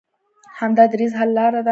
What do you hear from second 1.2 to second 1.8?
لاره ده.